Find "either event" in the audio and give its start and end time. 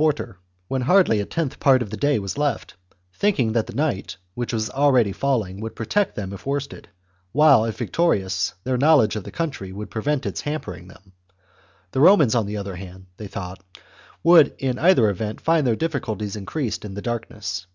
14.78-15.38